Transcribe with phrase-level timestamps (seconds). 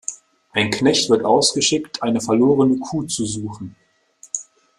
[0.53, 3.75] Ein Knecht wird ausgeschickt, eine verlorene Kuh zu suchen.